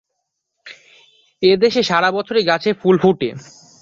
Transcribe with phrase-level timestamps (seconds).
[1.41, 3.29] এদের সারা বছরই গাছে ফুল ফোটে।